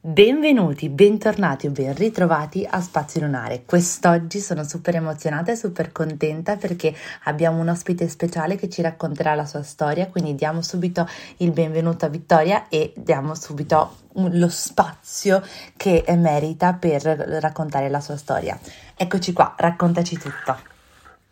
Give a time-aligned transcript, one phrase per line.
[0.00, 3.64] Benvenuti, bentornati o ben ritrovati a Spazio Lunare.
[3.64, 9.34] Quest'oggi sono super emozionata e super contenta perché abbiamo un ospite speciale che ci racconterà
[9.34, 11.04] la sua storia, quindi diamo subito
[11.38, 15.44] il benvenuto a Vittoria e diamo subito lo spazio
[15.76, 18.56] che merita per raccontare la sua storia.
[18.94, 20.56] Eccoci qua, raccontaci tutto.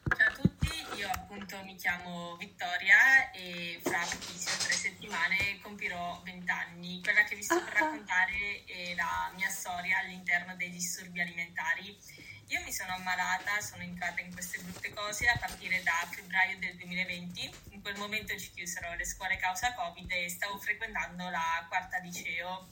[0.08, 6.50] Ciao a tutti, io appunto mi chiamo Vittoria e fra pochissime tre settimane compirò 20
[6.50, 7.00] anni.
[7.02, 8.55] Quella che vi sto per raccontare è
[8.96, 11.96] la mia storia all'interno dei disturbi alimentari.
[12.48, 16.76] Io mi sono ammalata, sono entrata in queste brutte cose a partire da febbraio del
[16.76, 17.50] 2020.
[17.70, 22.68] In quel momento ci chiusero le scuole causa Covid e stavo frequentando la quarta liceo.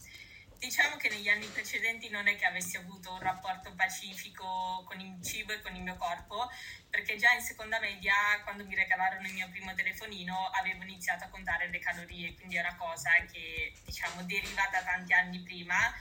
[0.65, 5.23] Diciamo che negli anni precedenti non è che avessi avuto un rapporto pacifico con il
[5.23, 6.49] cibo e con il mio corpo,
[6.89, 11.29] perché già in seconda media, quando mi regalarono il mio primo telefonino, avevo iniziato a
[11.29, 15.93] contare le calorie, quindi è una cosa che diciamo deriva da tanti anni prima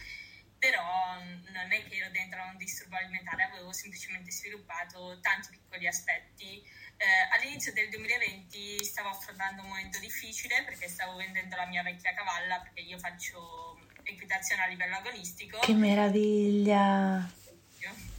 [0.57, 5.87] però non è che ero dentro a un disturbo alimentare, avevo semplicemente sviluppato tanti piccoli
[5.87, 6.63] aspetti.
[6.95, 12.13] Eh, all'inizio del 2020 stavo affrontando un momento difficile perché stavo vendendo la mia vecchia
[12.13, 15.59] cavalla, perché io faccio equitazione a livello agonistico.
[15.59, 17.29] Che meraviglia!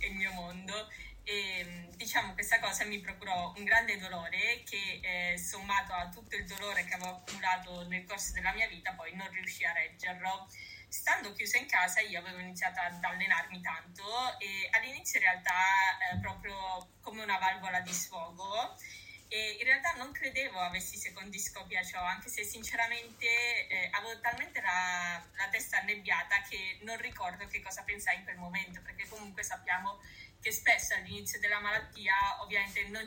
[0.01, 0.89] Il mio mondo.
[1.25, 6.45] E diciamo questa cosa mi procurò un grande dolore che eh, sommato a tutto il
[6.45, 10.47] dolore che avevo accumulato nel corso della mia vita poi non riuscì a reggerlo
[10.89, 14.05] stando chiusa in casa io avevo iniziato ad allenarmi tanto
[14.39, 15.53] e all'inizio in realtà
[16.13, 18.77] eh, proprio come una valvola di sfogo
[19.35, 23.27] e in realtà non credevo avessi secondi scopi a ciò, anche se sinceramente
[23.67, 28.37] eh, avevo talmente la, la, testa annebbiata che non ricordo che cosa pensai in quel
[28.37, 29.99] momento, perché comunque sappiamo
[30.41, 33.05] che spesso all'inizio della malattia ovviamente non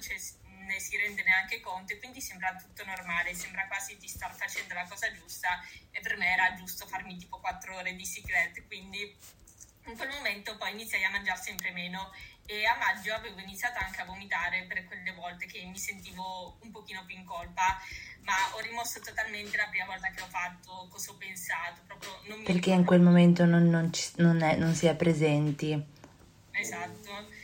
[0.65, 4.73] ne si rende neanche conto e quindi sembra tutto normale, sembra quasi di star facendo
[4.73, 9.15] la cosa giusta e per me era giusto farmi tipo 4 ore di secret, quindi
[9.87, 12.11] in quel momento poi iniziai a mangiare sempre meno
[12.45, 16.71] e a maggio avevo iniziato anche a vomitare per quelle volte che mi sentivo un
[16.71, 17.77] pochino più in colpa,
[18.21, 22.39] ma ho rimosso totalmente la prima volta che l'ho fatto, cosa ho pensato, proprio non
[22.39, 25.95] mi Perché in quel momento non, non, ci, non, è, non si è presenti.
[26.51, 27.36] Esatto.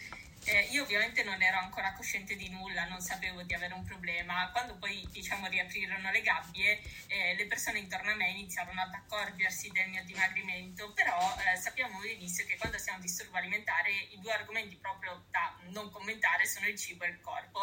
[0.45, 4.49] Eh, io ovviamente non ero ancora cosciente di nulla, non sapevo di avere un problema.
[4.51, 9.71] Quando poi diciamo riaprirono le gabbie, eh, le persone intorno a me iniziarono ad accorgersi
[9.71, 14.19] del mio dimagrimento, però eh, sappiamo benissimo che quando si ha un disturbo alimentare i
[14.19, 17.59] due argomenti proprio da non commentare sono il cibo e il corpo.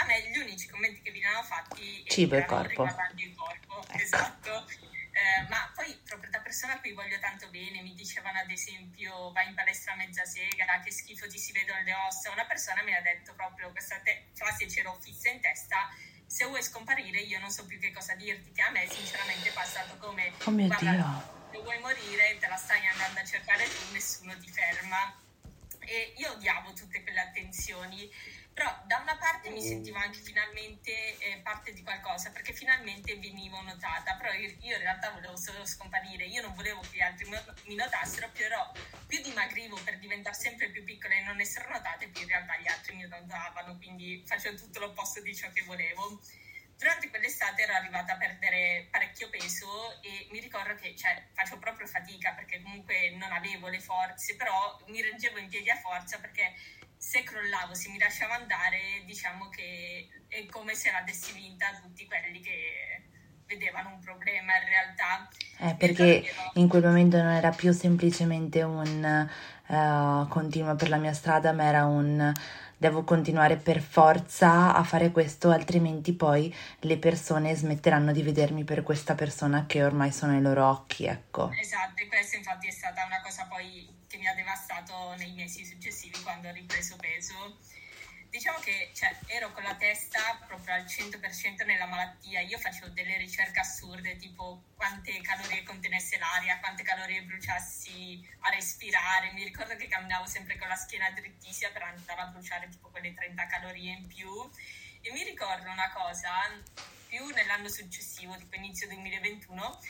[0.00, 3.82] A me gli unici commenti che venivano fatti cibo erano riguardanti il corpo.
[3.88, 4.02] Ecco.
[4.02, 4.66] Esatto.
[5.18, 9.30] Eh, ma poi proprio da persona a cui voglio tanto bene, mi dicevano ad esempio
[9.32, 12.82] vai in palestra a mezza sega, che schifo ti si vedono le ossa, una persona
[12.82, 15.88] mi ha detto proprio questa te- frase ce l'ho fissa in testa,
[16.26, 19.52] se vuoi scomparire io non so più che cosa dirti, che a me sinceramente è
[19.52, 21.50] passato come oh mio guarda, Dio.
[21.52, 25.22] se vuoi morire te la stai andando a cercare tu, nessuno ti ferma.
[25.80, 28.10] E io odiavo tutte quelle attenzioni
[28.58, 33.60] però da una parte mi sentivo anche finalmente eh, parte di qualcosa perché finalmente venivo
[33.62, 37.28] notata però io, io, in realtà volevo solo scomparire io non volevo che gli altri
[37.66, 38.72] mi notassero però
[39.06, 42.66] più dimagrivo per diventare sempre più piccola e non essere notate più in realtà gli
[42.66, 46.20] altri mi notavano quindi facevo tutto l'opposto di ciò che volevo.
[46.76, 51.88] Durante quell'estate ero arrivata a perdere parecchio peso e mi ricordo che cioè, facevo proprio
[51.88, 56.54] fatica perché comunque non avevo le forze, però mi reggevo in piedi a forza perché
[56.98, 62.40] se crollavo, se mi lasciavo andare, diciamo che è come se l'avessi vinta tutti quelli
[62.40, 63.04] che
[63.46, 65.28] vedevano un problema in realtà.
[65.60, 69.28] Eh, perché in quel momento non era più semplicemente un
[69.68, 72.32] uh, continuo per la mia strada, ma era un
[72.78, 78.82] devo continuare per forza a fare questo, altrimenti poi le persone smetteranno di vedermi per
[78.82, 81.50] questa persona che ormai sono ai loro occhi, ecco.
[81.60, 85.64] Esatto, e questa infatti è stata una cosa poi che mi ha devastato nei mesi
[85.64, 87.58] successivi quando ho ripreso peso.
[88.30, 92.40] Diciamo che cioè, ero con la testa proprio al 100% nella malattia.
[92.40, 99.32] Io facevo delle ricerche assurde, tipo quante calorie contenesse l'aria, quante calorie bruciassi a respirare.
[99.32, 103.14] Mi ricordo che camminavo sempre con la schiena drittissima per andare a bruciare tipo quelle
[103.14, 104.28] 30 calorie in più.
[105.00, 106.30] E mi ricordo una cosa,
[107.08, 109.80] più nell'anno successivo, tipo inizio 2021,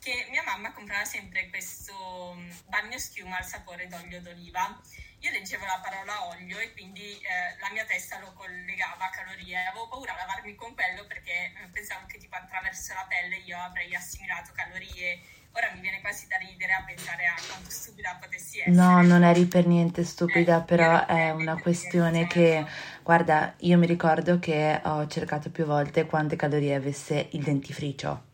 [0.00, 4.80] che mia mamma comprava sempre questo mm, bagno schiuma al sapore d'olio d'oliva.
[5.24, 9.56] Io leggevo la parola olio e quindi eh, la mia testa lo collegava a calorie.
[9.56, 13.56] Avevo paura a lavarmi con quello perché eh, pensavo che tipo attraverso la pelle io
[13.56, 15.18] avrei assimilato calorie
[15.56, 18.74] ora mi viene quasi da ridere a pensare a quanto stupida potessi essere.
[18.74, 22.66] No, non eri per niente stupida, eh, però è una questione che,
[23.02, 28.32] guarda, io mi ricordo che ho cercato più volte quante calorie avesse il dentifricio.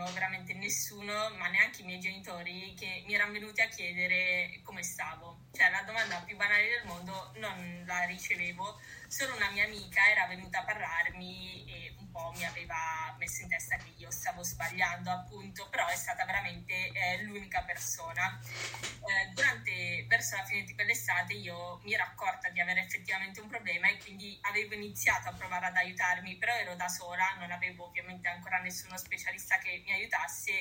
[0.00, 4.82] Nessuno, veramente nessuno, ma neanche i miei genitori, che mi erano venuti a chiedere come
[4.82, 5.48] stavo.
[5.52, 8.80] Cioè la domanda più banale del mondo non la ricevevo
[9.10, 13.48] solo una mia amica era venuta a parlarmi e un po' mi aveva messo in
[13.48, 18.38] testa che io stavo sbagliando appunto, però è stata veramente eh, l'unica persona.
[18.40, 23.48] Eh, durante, verso la fine di quell'estate io mi ero accorta di avere effettivamente un
[23.48, 27.86] problema e quindi avevo iniziato a provare ad aiutarmi, però ero da sola, non avevo
[27.86, 30.52] ovviamente ancora nessuno specialista che mi aiutasse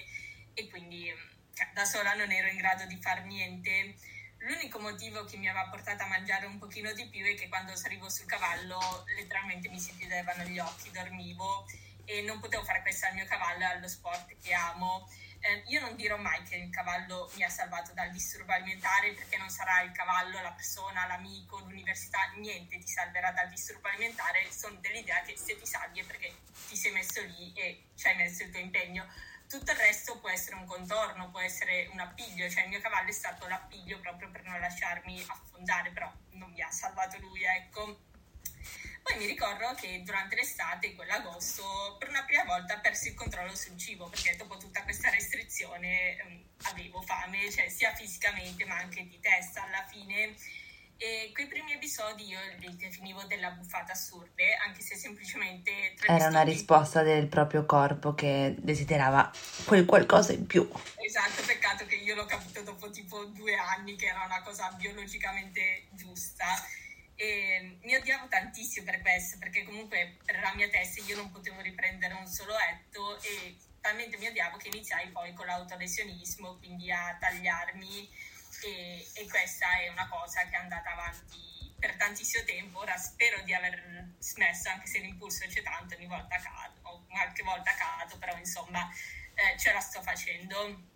[0.56, 1.14] e quindi
[1.54, 3.94] cioè, da sola non ero in grado di far niente
[4.42, 7.76] L'unico motivo che mi aveva portato a mangiare un pochino di più è che quando
[7.76, 11.66] salivo sul cavallo letteralmente mi si chiudevano gli occhi, dormivo
[12.06, 15.10] e non potevo fare questo al mio cavallo e allo sport che amo.
[15.42, 19.38] Eh, io non dirò mai che il cavallo mi ha salvato dal disturbo alimentare perché
[19.38, 24.50] non sarà il cavallo, la persona, l'amico, l'università, niente ti salverà dal disturbo alimentare.
[24.52, 26.34] Sono dell'idea che se ti salvi è perché
[26.68, 29.06] ti sei messo lì e ci hai messo il tuo impegno
[29.50, 33.10] tutto il resto può essere un contorno, può essere un appiglio, cioè il mio cavallo
[33.10, 38.02] è stato l'appiglio proprio per non lasciarmi affondare, però non mi ha salvato lui, ecco.
[39.02, 43.76] Poi mi ricordo che durante l'estate, quell'agosto, per una prima volta persi il controllo sul
[43.76, 49.20] cibo, perché dopo tutta questa restrizione ehm, avevo fame, cioè sia fisicamente ma anche di
[49.20, 49.64] testa.
[49.64, 50.36] Alla fine
[51.02, 55.96] e quei primi episodi io li definivo della buffata assurde, anche se semplicemente...
[56.06, 59.32] Era una risposta del proprio corpo che desiderava
[59.64, 60.70] quel qualcosa in più.
[60.98, 65.88] Esatto, peccato che io l'ho capito dopo tipo due anni che era una cosa biologicamente
[65.92, 66.46] giusta.
[67.16, 71.62] E mi odiavo tantissimo per questo, perché comunque per la mia testa io non potevo
[71.62, 77.16] riprendere un solo etto e talmente mi odiavo che iniziai poi con l'autolesionismo, quindi a
[77.18, 78.10] tagliarmi
[78.64, 82.80] e, e, questa è una cosa che è andata avanti per tantissimo tempo.
[82.80, 87.44] Ora spero di aver smesso, anche se l'impulso c'è tanto, ogni volta cado, o qualche
[87.44, 88.90] volta cado, però insomma
[89.36, 90.88] eh, ce la sto facendo.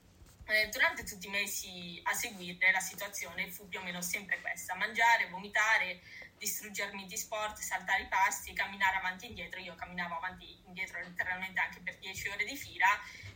[0.46, 4.76] Eh, durante tutti i mesi a seguire la situazione fu più o meno sempre questa:
[4.76, 6.02] mangiare, vomitare,
[6.38, 9.62] distruggermi di sport, saltare i pasti, camminare avanti e indietro.
[9.62, 12.88] Io camminavo avanti e indietro letteralmente anche per 10 ore di fila,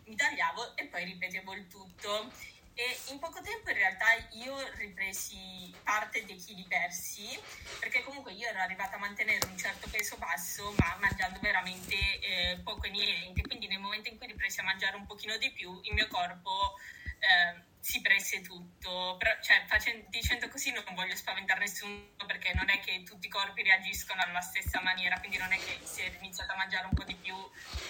[0.06, 2.32] mi tagliavo e poi ripetevo il tutto.
[2.80, 7.36] E in poco tempo in realtà io ripresi parte dei chili persi,
[7.80, 12.60] perché comunque io ero arrivata a mantenere un certo peso basso, ma mangiando veramente eh,
[12.64, 13.42] poco e niente.
[13.42, 16.76] Quindi nel momento in cui ripresi a mangiare un pochino di più, il mio corpo
[17.18, 19.16] eh, si prese tutto.
[19.18, 23.30] Però, cioè, facendo, dicendo così non voglio spaventare nessuno perché non è che tutti i
[23.30, 27.04] corpi reagiscono alla stessa maniera, quindi non è che se iniziate a mangiare un po'
[27.04, 27.34] di più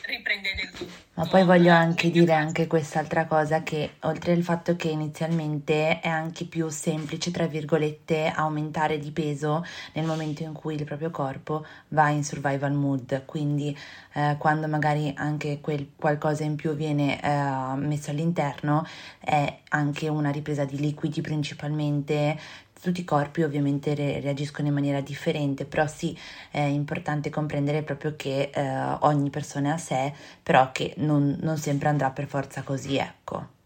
[0.03, 1.05] riprendete tutto.
[1.15, 6.07] Ma poi voglio anche dire anche quest'altra cosa che oltre al fatto che inizialmente è
[6.07, 11.65] anche più semplice, tra virgolette, aumentare di peso nel momento in cui il proprio corpo
[11.88, 13.75] va in survival mood, quindi
[14.13, 18.88] eh, quando magari anche quel qualcosa in più viene eh, messo all'interno
[19.19, 22.38] è anche una ripresa di liquidi principalmente
[22.82, 26.17] tutti i corpi ovviamente re- reagiscono in maniera differente, però sì,
[26.51, 30.13] è importante comprendere proprio che eh, ogni persona è a sé,
[30.44, 33.56] però che non, non sempre andrà per forza così, ecco.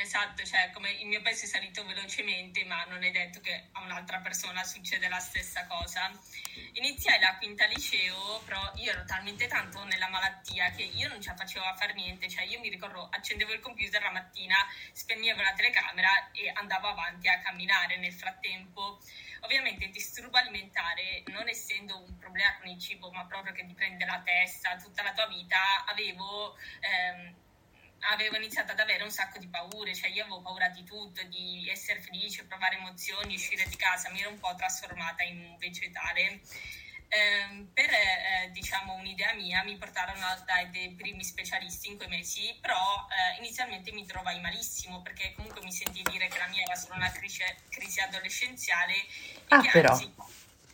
[0.00, 3.80] Esatto, cioè come il mio peso è salito velocemente, ma non è detto che a
[3.82, 6.08] un'altra persona succede la stessa cosa.
[6.74, 11.30] Iniziai la quinta liceo, però io ero talmente tanto nella malattia che io non ce
[11.30, 14.54] la facevo a fare niente, cioè io mi ricordo accendevo il computer la mattina,
[14.92, 19.00] spegnevo la telecamera e andavo avanti a camminare nel frattempo.
[19.40, 23.74] Ovviamente il disturbo alimentare, non essendo un problema con il cibo, ma proprio che ti
[23.74, 26.56] prende la testa tutta la tua vita, avevo...
[26.82, 27.46] Ehm,
[28.00, 31.68] avevo iniziato ad avere un sacco di paure, cioè io avevo paura di tutto, di
[31.70, 36.40] essere felice, provare emozioni, uscire di casa, mi ero un po' trasformata in un vegetale.
[37.10, 42.54] Eh, per eh, diciamo un'idea mia mi portarono dai dei primi specialisti in quei mesi,
[42.60, 46.74] però eh, inizialmente mi trovai malissimo perché comunque mi sentii dire che la mia era
[46.74, 49.06] solo una crisi, crisi adolescenziale e
[49.48, 49.92] ah, che però.
[49.92, 50.12] anzi,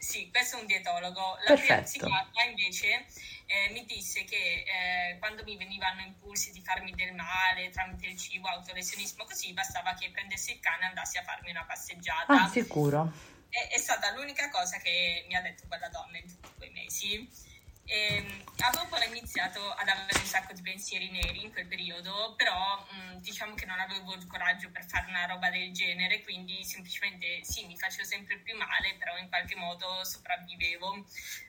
[0.04, 1.82] sì, questo è un dietologo, la Perfetto.
[1.82, 3.06] psichiatra invece
[3.46, 8.18] eh, mi disse che eh, quando mi venivano impulsi di farmi del male tramite il
[8.18, 12.44] cibo, autolesionismo, così bastava che prendessi il cane e andassi a farmi una passeggiata.
[12.44, 13.10] Ah, sicuro.
[13.48, 17.28] È, è stata l'unica cosa che mi ha detto quella donna in tutti quei mesi.
[17.86, 22.78] E, avevo poi iniziato ad avere un sacco di pensieri neri in quel periodo, però
[22.90, 27.44] mh, diciamo che non avevo il coraggio per fare una roba del genere, quindi semplicemente
[27.44, 31.04] sì, mi facevo sempre più male, però in qualche modo sopravvivevo.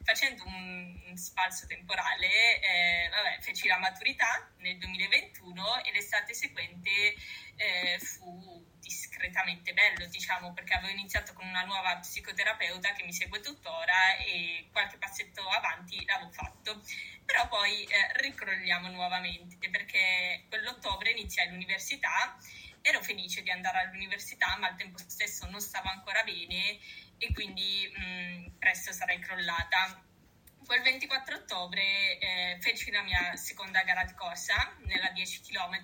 [0.05, 7.15] Facendo un, un spalzo temporale, eh, vabbè, feci la maturità nel 2021 e l'estate seguente
[7.55, 13.39] eh, fu discretamente bello, diciamo, perché avevo iniziato con una nuova psicoterapeuta che mi segue
[13.39, 16.81] tuttora e qualche passetto avanti l'avevo fatto.
[17.25, 22.37] Però poi eh, ricrolliamo nuovamente perché quell'ottobre iniziai l'università,
[22.81, 26.77] ero felice di andare all'università, ma al tempo stesso non stavo ancora bene
[27.17, 30.03] e quindi mh, mm, presto sarei crollata.
[30.65, 35.79] Quel 24 ottobre eh, feci la mia seconda gara di corsa nella 10 km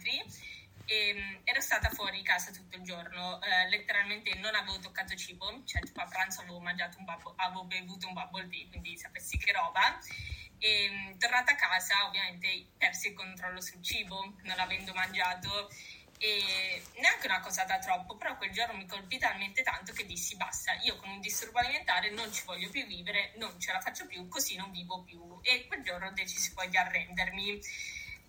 [0.85, 5.61] e ehm, ero stata fuori casa tutto il giorno, eh, letteralmente non avevo toccato cibo,
[5.65, 9.37] cioè tipo a pranzo avevo mangiato un bubble, avevo bevuto un bubble tea, quindi sapessi
[9.37, 9.99] che roba.
[10.57, 15.69] E ehm, tornata a casa ovviamente persi il controllo sul cibo, non avendo mangiato
[16.21, 20.35] e neanche una cosa da troppo, però quel giorno mi colpì talmente tanto che dissi
[20.35, 24.05] basta, io con un disturbo alimentare non ci voglio più vivere, non ce la faccio
[24.05, 27.59] più, così non vivo più e quel giorno decisi poi di arrendermi.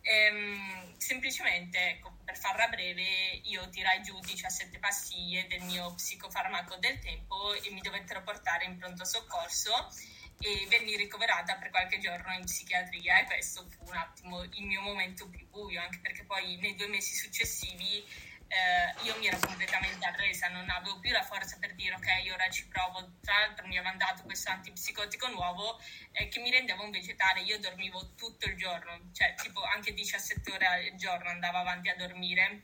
[0.05, 6.99] Ehm, semplicemente, ecco, per farla breve, io tirai giù 17 pastiglie del mio psicofarmaco del
[6.99, 9.93] tempo e mi dovettero portare in pronto soccorso
[10.41, 14.81] e venni ricoverata per qualche giorno in psichiatria e questo fu un attimo il mio
[14.81, 18.05] momento più buio, anche perché poi nei due mesi successivi
[18.53, 22.51] eh, io mi ero completamente arresa, non avevo più la forza per dire ok, ora
[22.51, 23.13] ci provo.
[23.23, 25.81] Tra l'altro mi aveva dato questo antipsicotico nuovo
[26.13, 27.41] eh, che mi rendeva un vegetale.
[27.41, 31.97] Io dormivo tutto il giorno, cioè tipo anche 17 ore al giorno andavo avanti a
[31.97, 32.63] dormire.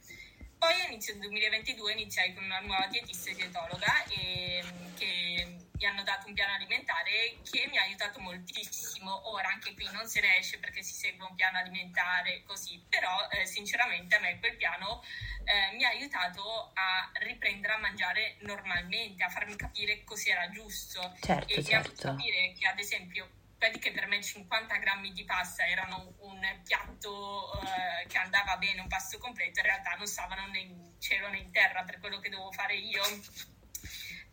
[0.59, 4.63] Poi a inizio 2022 iniziai con una nuova dietista dietologa e,
[4.99, 9.31] che mi hanno dato un piano alimentare che mi ha aiutato moltissimo.
[9.31, 13.29] Ora anche qui non se ne esce perché si segue un piano alimentare così, però
[13.31, 15.03] eh, sinceramente a me quel piano
[15.45, 21.53] eh, mi ha aiutato a riprendere a mangiare normalmente, a farmi capire cos'era giusto certo,
[21.53, 21.69] e certo.
[21.69, 25.67] mi ha fatto capire che ad esempio quelli che per me 50 grammi di pasta
[25.67, 30.59] erano un piatto eh, che andava bene, un pasto completo, in realtà non stavano né
[30.61, 33.03] in cielo né in terra per quello che dovevo fare io.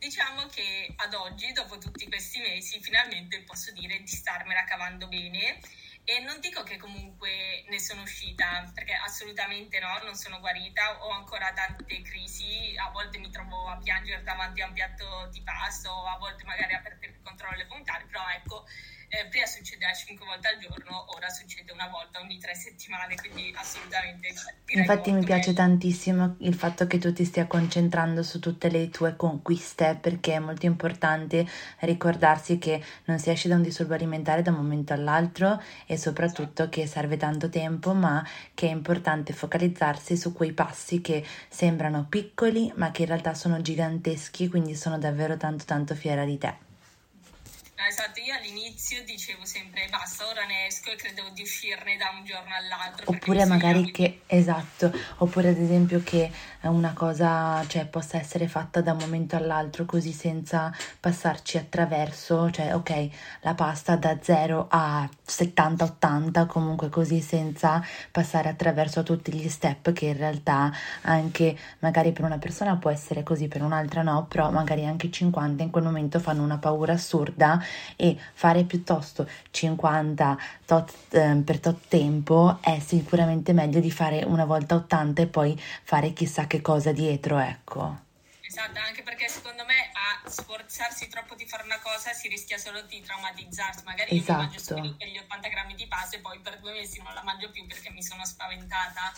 [0.05, 5.57] Diciamo che ad oggi, dopo tutti questi mesi, finalmente posso dire di starmela cavando bene.
[6.03, 11.09] E non dico che comunque ne sono uscita, perché assolutamente no, non sono guarita, ho
[11.09, 15.89] ancora tante crisi, a volte mi trovo a piangere davanti a un piatto di pasto,
[15.89, 18.67] a volte magari a perdere il controllo alimentare, però ecco,
[19.19, 23.53] eh, prima succedeva 5 volte al giorno, ora succede una volta ogni 3 settimane, quindi
[23.55, 24.33] assolutamente.
[24.67, 25.61] Infatti mi piace meglio.
[25.61, 30.39] tantissimo il fatto che tu ti stia concentrando su tutte le tue conquiste, perché è
[30.39, 31.47] molto importante
[31.79, 36.63] ricordarsi che non si esce da un disturbo alimentare da un momento all'altro e soprattutto
[36.63, 36.69] esatto.
[36.69, 42.71] che serve tanto tempo, ma che è importante focalizzarsi su quei passi che sembrano piccoli,
[42.75, 46.64] ma che in realtà sono giganteschi, quindi sono davvero tanto tanto fiera di te.
[47.77, 52.23] Esatto, io all'inizio dicevo sempre basta, ora ne esco e credevo di uscirne da un
[52.23, 53.11] giorno all'altro.
[53.11, 58.93] Oppure magari che, esatto, oppure ad esempio che una cosa cioè, possa essere fatta da
[58.93, 63.09] un momento all'altro così senza passarci attraverso, cioè ok,
[63.41, 70.07] la pasta da 0 a 70-80 comunque così senza passare attraverso tutti gli step che
[70.07, 74.85] in realtà anche magari per una persona può essere così, per un'altra no, però magari
[74.85, 77.63] anche 50 in quel momento fanno una paura assurda
[77.95, 84.45] e fare piuttosto 50 tot, eh, per tot tempo è sicuramente meglio di fare una
[84.45, 88.03] volta 80 e poi fare chissà che cosa dietro, ecco.
[88.47, 92.81] Esatto, anche perché secondo me a sforzarsi troppo di fare una cosa si rischia solo
[92.83, 93.83] di traumatizzarsi.
[93.83, 94.31] Magari esatto.
[94.31, 97.23] io mangio solo gli 80 grammi di pasta e poi per due mesi non la
[97.23, 99.11] mangio più perché mi sono spaventata.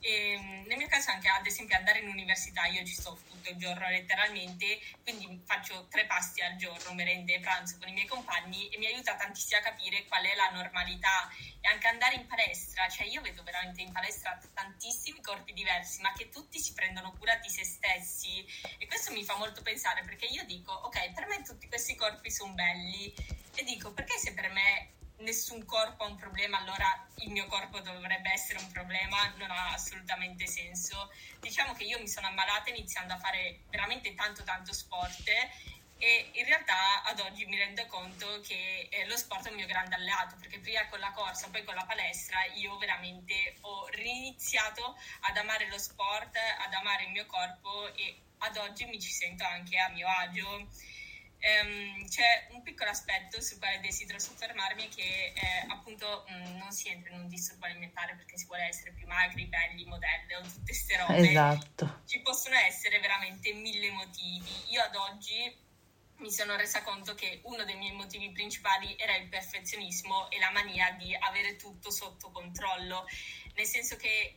[0.00, 3.50] E, ehm, nel mio caso anche ad esempio andare in università, io ci sto tutto
[3.50, 8.06] il giorno letteralmente, quindi faccio tre pasti al giorno, merende e pranzo con i miei
[8.06, 11.28] compagni e mi aiuta tantissimo a capire qual è la normalità.
[11.60, 16.12] E anche andare in palestra, cioè io vedo veramente in palestra tantissimi corpi diversi, ma
[16.12, 18.44] che tutti si prendono cura di se stessi.
[18.78, 22.30] E questo mi fa molto pensare perché io dico, ok, per me tutti questi corpi
[22.30, 23.12] sono belli.
[23.54, 27.80] E dico perché se per me nessun corpo ha un problema, allora il mio corpo
[27.80, 31.10] dovrebbe essere un problema, non ha assolutamente senso.
[31.40, 35.28] Diciamo che io mi sono ammalata iniziando a fare veramente tanto tanto sport
[36.02, 39.66] e in realtà ad oggi mi rendo conto che eh, lo sport è un mio
[39.66, 44.96] grande alleato perché prima con la corsa, poi con la palestra io veramente ho riniziato
[45.20, 49.44] ad amare lo sport, ad amare il mio corpo e ad oggi mi ci sento
[49.44, 50.68] anche a mio agio.
[51.40, 56.70] Um, c'è un piccolo aspetto sul quale desidero soffermarmi che eh, appunto mh, mm, non
[56.70, 60.42] si entra in un disturbo alimentare perché si vuole essere più magri, belli, modelle o
[60.42, 61.30] tutte queste robe.
[61.30, 62.02] Esatto.
[62.04, 64.50] Ci possono essere veramente mille motivi.
[64.68, 65.68] Io ad oggi
[66.20, 70.50] mi sono resa conto che uno dei miei motivi principali era il perfezionismo e la
[70.50, 73.06] mania di avere tutto sotto controllo,
[73.54, 74.36] nel senso che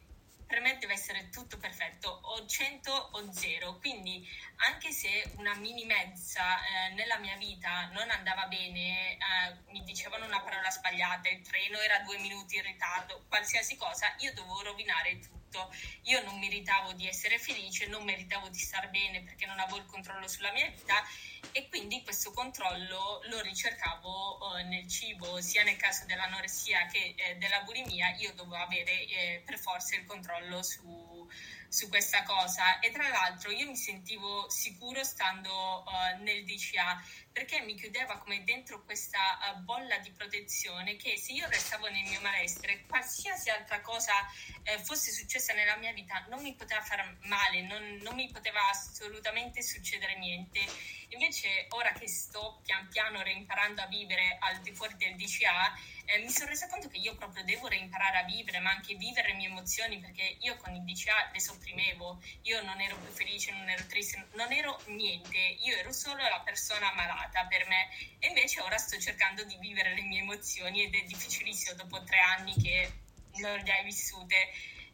[0.53, 4.23] per me deve essere tutto perfetto, o 100 o 0, quindi
[4.57, 9.17] anche se una mini mezza eh, nella mia vita non andava bene, eh,
[9.71, 14.31] mi dicevano una parola sbagliata, il treno era due minuti in ritardo, qualsiasi cosa, io
[14.35, 15.42] dovevo rovinare tutto
[16.03, 19.85] io non meritavo di essere felice, non meritavo di star bene perché non avevo il
[19.85, 21.03] controllo sulla mia vita
[21.51, 27.35] e quindi questo controllo lo ricercavo eh, nel cibo, sia nel caso dell'anoressia che eh,
[27.35, 31.29] della bulimia, io dovevo avere eh, per forza il controllo su,
[31.67, 32.79] su, questa cosa.
[32.79, 37.03] E tra l'altro io mi sentivo sicuro stando eh, nel DCA
[37.33, 39.17] perché mi chiudeva come dentro questa
[39.55, 44.13] uh, bolla di protezione che se io restavo nel mio malessere, qualsiasi altra cosa
[44.61, 48.69] eh, fosse successa nella mia vita non mi poteva fare male, non, non mi poteva
[48.69, 50.59] assolutamente succedere niente.
[51.09, 55.73] Invece ora che sto pian piano reimparando a vivere al di fuori del DCA,
[56.05, 59.29] eh, mi sono resa conto che io proprio devo reimparare a vivere, ma anche vivere
[59.29, 63.51] le mie emozioni, perché io con il DCA le sopprimevo, io non ero più felice,
[63.51, 67.89] non ero triste, non ero niente, io ero solo la persona malata per me
[68.19, 72.19] e invece ora sto cercando di vivere le mie emozioni ed è difficilissimo dopo tre
[72.19, 72.91] anni che
[73.35, 74.35] non le hai vissute,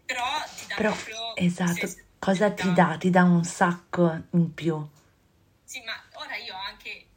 [0.06, 0.26] però
[0.58, 1.36] ti dà però, proprio...
[1.36, 2.98] Esatto, cosa ti dà?
[2.98, 4.88] Ti dà un sacco in più.
[5.64, 7.08] Sì, ma ora io anche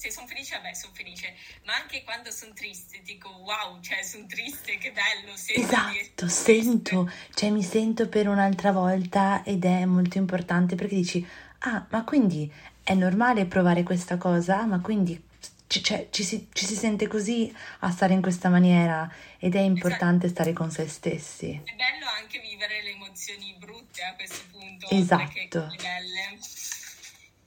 [0.00, 4.24] se sono felice, vabbè, sono felice, ma anche quando sono triste dico wow, cioè sono
[4.26, 5.34] triste, che bello.
[5.34, 11.86] Esatto, sento, cioè mi sento per un'altra volta ed è molto importante perché dici, ah,
[11.90, 12.50] ma quindi
[12.90, 15.28] è normale provare questa cosa, ma quindi
[15.68, 20.26] cioè, ci, si, ci, si, sente così a stare in questa maniera ed è importante
[20.26, 20.42] esatto.
[20.42, 21.50] stare con se stessi.
[21.52, 24.88] È bello anche vivere le emozioni brutte a questo punto.
[24.90, 25.70] Esatto.
[25.76, 26.38] Belle.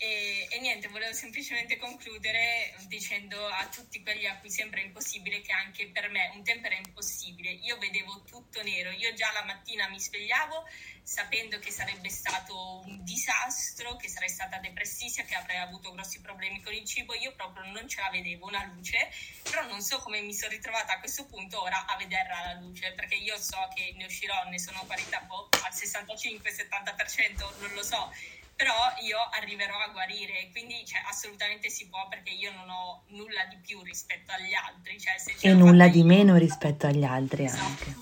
[0.03, 5.53] E, e, niente, volevo semplicemente concludere dicendo a tutti quelli a cui sembra impossibile che
[5.53, 7.51] anche per me un tempo era impossibile.
[7.51, 10.67] Io vedevo tutto nero, io già la mattina mi svegliavo
[11.03, 16.61] sapendo che sarebbe stato un disastro, che sarei stata depressissima, che avrei avuto grossi problemi
[16.61, 17.13] con il cibo.
[17.13, 19.09] Io proprio non ce la vedevo una luce,
[19.43, 22.91] però non so come mi sono ritrovata a questo punto ora a vederla la luce,
[22.91, 28.11] perché io so che ne uscirò, ne sono parità boh, al 65-70%, non lo so
[28.55, 33.45] però io arriverò a guarire, quindi cioè, assolutamente si può perché io non ho nulla
[33.45, 34.99] di più rispetto agli altri.
[34.99, 37.63] Cioè, e nulla di io, meno rispetto agli altri esatto.
[37.63, 37.95] anche.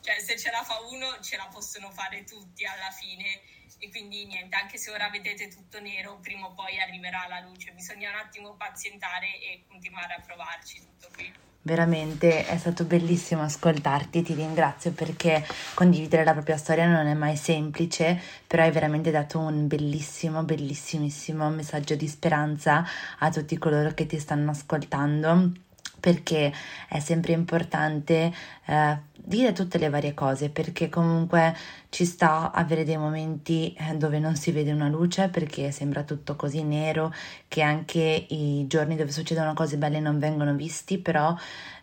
[0.00, 3.40] Cioè, se ce la fa uno, ce la possono fare tutti alla fine.
[3.78, 7.72] E quindi niente, anche se ora vedete tutto nero, prima o poi arriverà la luce.
[7.72, 11.32] Bisogna un attimo pazientare e continuare a provarci tutto qui.
[11.62, 17.36] Veramente è stato bellissimo ascoltarti, ti ringrazio perché condividere la propria storia non è mai
[17.36, 22.82] semplice, però hai veramente dato un bellissimo, bellissimissimo messaggio di speranza
[23.18, 25.52] a tutti coloro che ti stanno ascoltando
[26.00, 26.52] perché
[26.88, 28.32] è sempre importante
[28.66, 31.54] eh, dire tutte le varie cose perché comunque
[31.90, 36.34] ci sta avere dei momenti eh, dove non si vede una luce perché sembra tutto
[36.34, 37.12] così nero
[37.46, 41.36] che anche i giorni dove succedono cose belle non vengono visti però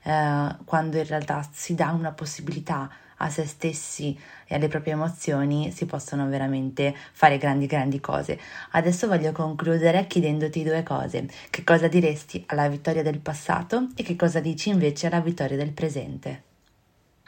[0.04, 5.72] eh, quando in realtà si dà una possibilità a se stessi e alle proprie emozioni
[5.72, 8.40] si possono veramente fare grandi grandi cose.
[8.72, 11.28] Adesso voglio concludere chiedendoti due cose.
[11.50, 15.72] Che cosa diresti alla vittoria del passato e che cosa dici invece alla vittoria del
[15.72, 16.44] presente?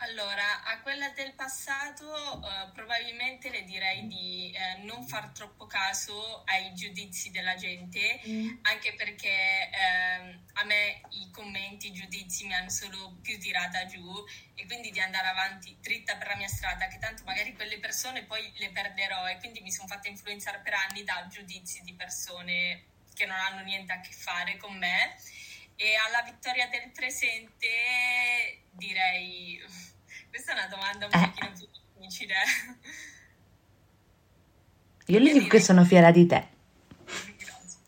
[0.01, 0.48] Allora,
[0.89, 7.29] quella del passato uh, probabilmente le direi di uh, non far troppo caso ai giudizi
[7.29, 8.57] della gente, mm.
[8.63, 14.01] anche perché uh, a me i commenti, i giudizi mi hanno solo più tirata giù
[14.55, 18.23] e quindi di andare avanti dritta per la mia strada, che tanto magari quelle persone
[18.23, 22.85] poi le perderò e quindi mi sono fatta influenzare per anni da giudizi di persone
[23.13, 25.15] che non hanno niente a che fare con me.
[25.75, 29.63] E alla vittoria del presente direi
[30.49, 31.27] questa è una domanda un eh.
[31.27, 31.67] pochino più
[31.99, 32.35] difficile.
[35.07, 36.47] Io gli dico che sono fiera di te.
[37.05, 37.79] Grazie.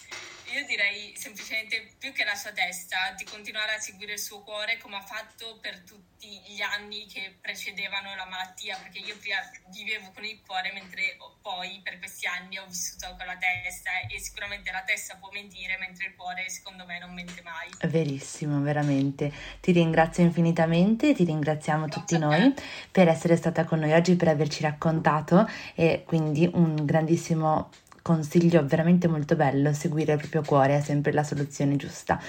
[0.54, 4.78] Io direi semplicemente più che la sua testa, di continuare a seguire il suo cuore
[4.78, 9.38] come ha fatto per tutti gli anni che precedevano la malattia, perché io prima
[9.70, 14.20] vivevo con il cuore mentre poi per questi anni ho vissuto con la testa e
[14.20, 17.70] sicuramente la testa può mentire mentre il cuore secondo me non mente mai.
[17.90, 19.32] Verissimo, veramente.
[19.60, 22.54] Ti ringrazio infinitamente, ti ringraziamo tutti noi
[22.92, 27.70] per essere stata con noi oggi, per averci raccontato e quindi un grandissimo
[28.02, 32.20] consiglio veramente molto bello, seguire il proprio cuore è sempre la soluzione giusta.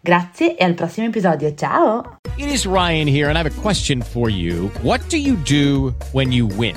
[0.00, 2.18] Grazie e al prossimo episodio, ciao!
[2.36, 4.70] It is Ryan here and I have a question for you.
[4.82, 6.76] What do you do when you win?